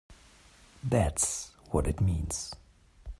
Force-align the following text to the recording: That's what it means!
That's 0.83 1.51
what 1.69 1.85
it 1.85 2.01
means! 2.01 2.55